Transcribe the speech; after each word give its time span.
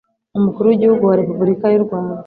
umukuru 0.37 0.65
wigihugu 0.67 1.03
wa 1.05 1.17
Repubulika 1.21 1.65
y'urwanda 1.69 2.13